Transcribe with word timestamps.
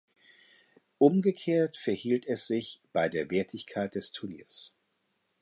Umgekehrt 0.97 1.77
verhielt 1.77 2.25
es 2.25 2.47
sich 2.47 2.81
bei 2.91 3.07
der 3.07 3.29
Wertigkeit 3.29 3.93
des 3.93 4.11
Turniers. 4.11 4.73